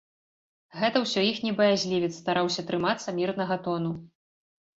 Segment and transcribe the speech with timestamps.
[0.79, 3.95] Гэта ўсё іхні баязлівец стараўся трымацца мірнага тону.